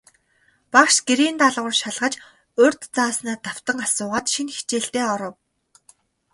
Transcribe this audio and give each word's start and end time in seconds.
Багш 0.73 0.95
гэрийн 1.07 1.35
даалгавар 1.39 1.75
шалгаж, 1.81 2.13
урьд 2.63 2.81
зааснаа 2.95 3.37
давтан 3.45 3.77
асуугаад, 3.85 4.25
шинэ 4.33 4.51
хичээлдээ 4.57 5.05
оров. 5.13 5.35